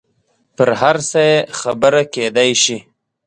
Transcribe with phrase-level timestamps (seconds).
[0.55, 2.77] پر هر څه یې خبره کېدای شي.